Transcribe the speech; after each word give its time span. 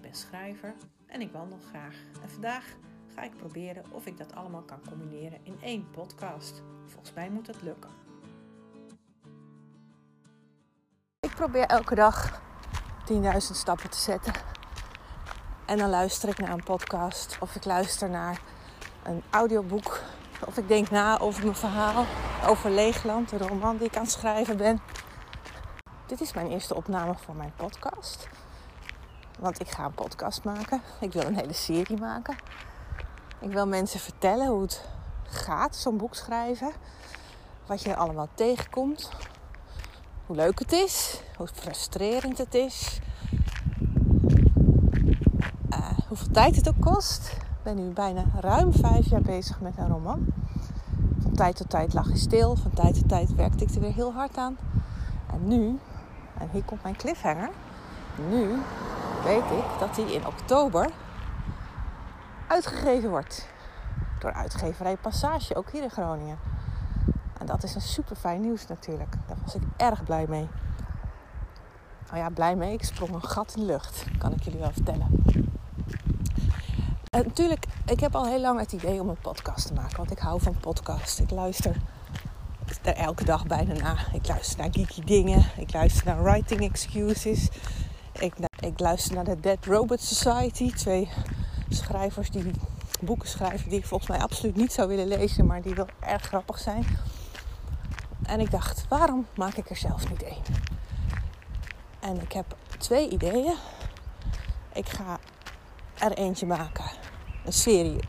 ben 0.00 0.14
schrijver 0.14 0.74
en 1.06 1.20
ik 1.20 1.32
wandel 1.32 1.58
graag. 1.68 1.94
En 2.22 2.30
vandaag 2.30 2.64
ga 3.14 3.22
ik 3.22 3.36
proberen 3.36 3.84
of 3.90 4.06
ik 4.06 4.18
dat 4.18 4.34
allemaal 4.34 4.62
kan 4.62 4.80
combineren 4.88 5.38
in 5.42 5.56
één 5.62 5.90
podcast. 5.90 6.62
Volgens 6.86 7.12
mij 7.12 7.30
moet 7.30 7.46
dat 7.46 7.62
lukken. 7.62 7.90
Ik 11.20 11.34
probeer 11.34 11.66
elke 11.66 11.94
dag 11.94 12.42
10.000 13.12 13.18
stappen 13.36 13.90
te 13.90 13.98
zetten. 13.98 14.32
En 15.66 15.78
dan 15.78 15.90
luister 15.90 16.28
ik 16.28 16.38
naar 16.38 16.50
een 16.50 16.64
podcast 16.64 17.38
of 17.40 17.54
ik 17.54 17.64
luister 17.64 18.10
naar 18.10 18.40
een 19.02 19.22
audioboek. 19.30 20.00
Of 20.46 20.56
ik 20.56 20.68
denk 20.68 20.90
na 20.90 21.18
over 21.18 21.42
mijn 21.42 21.56
verhaal, 21.56 22.04
over 22.46 22.70
Leegland, 22.70 23.28
de 23.28 23.38
roman 23.38 23.76
die 23.76 23.86
ik 23.86 23.96
aan 23.96 24.02
het 24.02 24.10
schrijven 24.10 24.56
ben. 24.56 24.80
Dit 26.10 26.20
is 26.20 26.32
mijn 26.32 26.50
eerste 26.50 26.74
opname 26.74 27.14
voor 27.16 27.34
mijn 27.34 27.52
podcast. 27.56 28.28
Want 29.38 29.60
ik 29.60 29.68
ga 29.70 29.84
een 29.84 29.94
podcast 29.94 30.44
maken. 30.44 30.82
Ik 31.00 31.12
wil 31.12 31.22
een 31.22 31.36
hele 31.36 31.52
serie 31.52 31.98
maken. 31.98 32.36
Ik 33.40 33.52
wil 33.52 33.66
mensen 33.66 34.00
vertellen 34.00 34.46
hoe 34.46 34.62
het 34.62 34.84
gaat, 35.22 35.76
zo'n 35.76 35.96
boek 35.96 36.14
schrijven. 36.14 36.72
Wat 37.66 37.82
je 37.82 37.96
allemaal 37.96 38.28
tegenkomt. 38.34 39.10
Hoe 40.26 40.36
leuk 40.36 40.58
het 40.58 40.72
is. 40.72 41.22
Hoe 41.36 41.48
frustrerend 41.48 42.38
het 42.38 42.54
is. 42.54 43.00
Uh, 45.70 45.98
hoeveel 46.08 46.30
tijd 46.32 46.56
het 46.56 46.68
ook 46.68 46.80
kost. 46.80 47.32
Ik 47.32 47.62
ben 47.62 47.76
nu 47.76 47.92
bijna 47.92 48.24
ruim 48.40 48.72
vijf 48.72 49.10
jaar 49.10 49.22
bezig 49.22 49.60
met 49.60 49.78
een 49.78 49.88
roman. 49.88 50.26
Van 51.22 51.32
tijd 51.32 51.56
tot 51.56 51.70
tijd 51.70 51.92
lag 51.92 52.08
ik 52.08 52.16
stil. 52.16 52.56
Van 52.56 52.70
tijd 52.70 52.94
tot 52.94 53.08
tijd 53.08 53.34
werkte 53.34 53.64
ik 53.64 53.74
er 53.74 53.80
weer 53.80 53.94
heel 53.94 54.12
hard 54.12 54.36
aan. 54.36 54.56
En 55.32 55.48
nu, 55.48 55.78
en 56.40 56.48
hier 56.52 56.64
komt 56.64 56.82
mijn 56.82 56.96
cliffhanger. 56.96 57.50
Nu 58.28 58.62
weet 59.24 59.50
ik 59.50 59.64
dat 59.78 59.96
hij 59.96 60.04
in 60.04 60.26
oktober 60.26 60.90
uitgegeven 62.46 63.10
wordt. 63.10 63.48
Door 64.18 64.32
uitgeverij 64.32 64.96
Passage, 64.96 65.56
ook 65.56 65.70
hier 65.70 65.82
in 65.82 65.90
Groningen. 65.90 66.38
En 67.38 67.46
dat 67.46 67.62
is 67.62 67.74
een 67.74 67.80
super 67.80 68.16
fijn 68.16 68.40
nieuws 68.40 68.66
natuurlijk. 68.66 69.16
Daar 69.26 69.36
was 69.44 69.54
ik 69.54 69.62
erg 69.76 70.04
blij 70.04 70.26
mee. 70.28 70.48
Nou 72.06 72.22
ja, 72.22 72.30
blij 72.30 72.56
mee. 72.56 72.72
Ik 72.72 72.84
sprong 72.84 73.14
een 73.14 73.22
gat 73.22 73.54
in 73.54 73.60
de 73.60 73.66
lucht. 73.66 74.04
Kan 74.18 74.32
ik 74.32 74.42
jullie 74.42 74.60
wel 74.60 74.72
vertellen. 74.72 75.06
En 77.10 77.24
natuurlijk, 77.24 77.66
ik 77.86 78.00
heb 78.00 78.14
al 78.14 78.26
heel 78.26 78.40
lang 78.40 78.58
het 78.58 78.72
idee 78.72 79.00
om 79.00 79.08
een 79.08 79.20
podcast 79.20 79.66
te 79.66 79.74
maken. 79.74 79.96
Want 79.96 80.10
ik 80.10 80.18
hou 80.18 80.40
van 80.40 80.56
podcasts. 80.60 81.20
Ik 81.20 81.30
luister 81.30 81.76
er 82.82 82.96
elke 82.96 83.24
dag 83.24 83.46
bijna 83.46 83.72
naar. 83.72 84.10
Ik 84.12 84.28
luister 84.28 84.58
naar 84.58 84.68
geeky 84.72 85.04
dingen. 85.04 85.44
Ik 85.56 85.72
luister 85.72 86.06
naar 86.06 86.22
writing 86.22 86.60
excuses. 86.60 87.48
Ik, 88.12 88.34
ik 88.58 88.80
luister 88.80 89.14
naar 89.14 89.24
de 89.24 89.40
Dead 89.40 89.64
Robot 89.64 90.00
Society. 90.00 90.72
Twee 90.72 91.08
schrijvers 91.68 92.30
die 92.30 92.50
boeken 93.00 93.28
schrijven 93.28 93.68
die 93.68 93.78
ik 93.78 93.86
volgens 93.86 94.10
mij 94.10 94.18
absoluut 94.18 94.56
niet 94.56 94.72
zou 94.72 94.88
willen 94.88 95.08
lezen, 95.08 95.46
maar 95.46 95.62
die 95.62 95.74
wel 95.74 95.88
erg 96.00 96.22
grappig 96.22 96.58
zijn. 96.58 96.86
En 98.22 98.40
ik 98.40 98.50
dacht, 98.50 98.86
waarom 98.88 99.26
maak 99.36 99.54
ik 99.54 99.70
er 99.70 99.76
zelf 99.76 100.10
niet 100.10 100.22
één? 100.22 100.42
En 102.00 102.20
ik 102.20 102.32
heb 102.32 102.56
twee 102.78 103.08
ideeën. 103.08 103.54
Ik 104.72 104.88
ga 104.88 105.18
er 105.98 106.12
eentje 106.12 106.46
maken. 106.46 106.84
Een 107.44 107.52
serie 107.52 108.00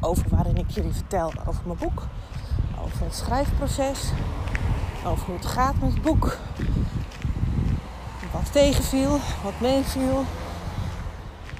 over 0.00 0.28
waarin 0.28 0.56
ik 0.56 0.70
jullie 0.70 0.92
vertel 0.92 1.32
over 1.46 1.62
mijn 1.66 1.78
boek. 1.78 2.06
Over 2.84 3.04
het 3.04 3.14
schrijfproces. 3.14 4.10
Over 5.06 5.26
hoe 5.26 5.34
het 5.34 5.46
gaat 5.46 5.74
met 5.80 5.92
het 5.92 6.02
boek. 6.02 6.36
Wat 8.32 8.52
tegenviel, 8.52 9.18
wat 9.42 9.60
meeviel. 9.60 10.24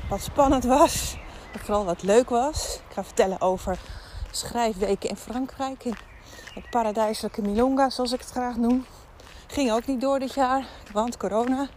Wat 0.09 0.21
spannend 0.21 0.65
was. 0.65 1.17
Maar 1.53 1.63
vooral 1.65 1.85
wat 1.85 2.03
leuk 2.03 2.29
was. 2.29 2.81
Ik 2.89 2.95
ga 2.95 3.05
vertellen 3.05 3.41
over 3.41 3.79
schrijfweken 4.31 5.09
in 5.09 5.17
Frankrijk. 5.17 5.85
In 5.85 5.97
het 6.55 6.71
paradijselijke 6.71 7.43
Milonga, 7.43 7.91
zoals 7.91 8.13
ik 8.13 8.21
het 8.21 8.31
graag 8.31 8.57
noem. 8.57 8.87
Ging 9.47 9.73
ook 9.73 9.87
niet 9.87 10.01
door 10.01 10.19
dit 10.19 10.35
jaar, 10.35 10.65
want 10.93 11.17
corona. 11.17 11.69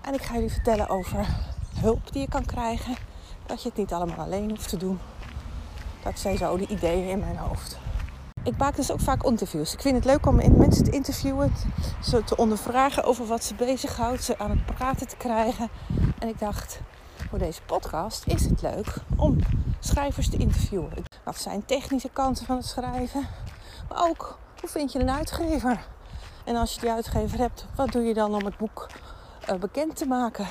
En 0.00 0.14
ik 0.14 0.22
ga 0.22 0.34
jullie 0.34 0.52
vertellen 0.52 0.88
over 0.88 1.26
hulp 1.80 2.12
die 2.12 2.20
je 2.20 2.28
kan 2.28 2.44
krijgen. 2.44 2.94
Dat 3.46 3.62
je 3.62 3.68
het 3.68 3.78
niet 3.78 3.92
allemaal 3.92 4.18
alleen 4.18 4.50
hoeft 4.50 4.68
te 4.68 4.76
doen. 4.76 4.98
Dat 6.02 6.18
zijn 6.18 6.36
zo 6.36 6.56
de 6.56 6.66
ideeën 6.66 7.08
in 7.08 7.18
mijn 7.18 7.36
hoofd. 7.36 7.78
Ik 8.46 8.56
maak 8.56 8.76
dus 8.76 8.92
ook 8.92 9.00
vaak 9.00 9.22
interviews. 9.22 9.72
Ik 9.72 9.80
vind 9.80 9.94
het 9.94 10.04
leuk 10.04 10.26
om 10.26 10.56
mensen 10.56 10.84
te 10.84 10.90
interviewen, 10.90 11.52
ze 12.02 12.24
te 12.24 12.36
ondervragen 12.36 13.04
over 13.04 13.26
wat 13.26 13.44
ze 13.44 13.54
bezighoudt, 13.54 14.22
ze 14.22 14.38
aan 14.38 14.50
het 14.50 14.66
praten 14.66 15.08
te 15.08 15.16
krijgen. 15.16 15.68
En 16.18 16.28
ik 16.28 16.38
dacht, 16.38 16.80
voor 17.28 17.38
deze 17.38 17.62
podcast 17.62 18.26
is 18.26 18.44
het 18.44 18.62
leuk 18.62 18.94
om 19.16 19.38
schrijvers 19.80 20.28
te 20.28 20.36
interviewen. 20.36 20.90
Wat 21.24 21.36
zijn 21.36 21.64
technische 21.64 22.08
kanten 22.12 22.46
van 22.46 22.56
het 22.56 22.66
schrijven? 22.66 23.26
Maar 23.88 24.08
ook, 24.08 24.38
hoe 24.60 24.68
vind 24.68 24.92
je 24.92 24.98
een 24.98 25.10
uitgever? 25.10 25.86
En 26.44 26.56
als 26.56 26.74
je 26.74 26.80
die 26.80 26.90
uitgever 26.90 27.38
hebt, 27.38 27.66
wat 27.74 27.92
doe 27.92 28.02
je 28.02 28.14
dan 28.14 28.34
om 28.34 28.44
het 28.44 28.56
boek 28.56 28.86
uh, 29.50 29.56
bekend 29.56 29.96
te 29.96 30.06
maken? 30.06 30.46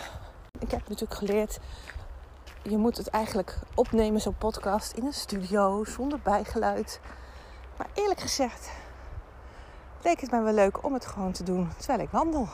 Ik 0.60 0.72
heb 0.72 0.90
natuurlijk 0.90 1.20
geleerd, 1.20 1.60
je 2.64 2.78
moet 2.78 2.98
het 2.98 3.08
eigenlijk 3.08 3.58
opnemen, 3.76 4.22
zo'n 4.22 4.38
podcast, 4.38 4.92
in 4.92 5.06
een 5.06 5.14
studio, 5.14 5.84
zonder 5.84 6.20
bijgeluid. 6.24 7.00
Maar 7.78 7.88
eerlijk 7.94 8.20
gezegd, 8.20 8.72
leek 10.04 10.20
het 10.20 10.32
mij 10.32 10.42
wel 10.42 10.54
leuk 10.54 10.84
om 10.84 10.94
het 10.94 11.06
gewoon 11.06 11.32
te 11.32 11.44
doen 11.44 11.70
terwijl 11.78 12.00
ik 12.00 12.10
wandel. 12.10 12.48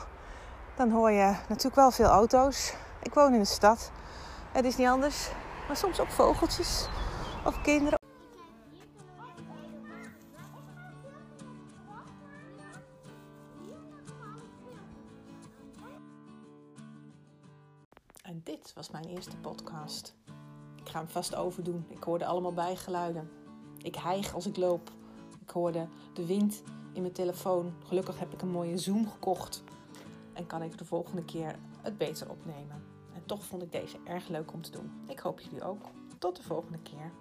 Dan 0.75 0.91
hoor 0.91 1.11
je 1.11 1.35
natuurlijk 1.47 1.75
wel 1.75 1.91
veel 1.91 2.05
auto's. 2.05 2.73
Ik 3.01 3.13
woon 3.13 3.33
in 3.33 3.39
de 3.39 3.45
stad. 3.45 3.91
Het 4.51 4.65
is 4.65 4.77
niet 4.77 4.87
anders. 4.87 5.29
Maar 5.67 5.77
soms 5.77 5.99
ook 5.99 6.11
vogeltjes 6.11 6.87
of 7.45 7.61
kinderen. 7.61 7.99
En 18.21 18.41
dit 18.43 18.73
was 18.73 18.89
mijn 18.89 19.05
eerste 19.05 19.37
podcast. 19.37 20.15
Ik 20.75 20.89
ga 20.89 20.99
hem 20.99 21.07
vast 21.07 21.35
overdoen. 21.35 21.85
Ik 21.89 22.03
hoorde 22.03 22.25
allemaal 22.25 22.53
bijgeluiden. 22.53 23.31
Ik 23.77 23.95
hijg 23.95 24.33
als 24.33 24.45
ik 24.45 24.57
loop. 24.57 24.91
Ik 25.51 25.57
hoorde 25.57 25.87
de 26.13 26.25
wind 26.25 26.61
in 26.93 27.01
mijn 27.01 27.13
telefoon. 27.13 27.73
Gelukkig 27.87 28.19
heb 28.19 28.33
ik 28.33 28.41
een 28.41 28.51
mooie 28.51 28.77
Zoom 28.77 29.07
gekocht. 29.07 29.63
En 30.33 30.47
kan 30.47 30.63
ik 30.63 30.77
de 30.77 30.85
volgende 30.85 31.25
keer 31.25 31.55
het 31.81 31.97
beter 31.97 32.29
opnemen. 32.29 32.83
En 33.13 33.25
toch 33.25 33.43
vond 33.43 33.61
ik 33.61 33.71
deze 33.71 33.97
erg 34.03 34.27
leuk 34.27 34.53
om 34.53 34.61
te 34.61 34.71
doen. 34.71 34.91
Ik 35.07 35.19
hoop 35.19 35.39
jullie 35.39 35.63
ook. 35.63 35.81
Tot 36.19 36.35
de 36.35 36.43
volgende 36.43 36.77
keer. 36.77 37.11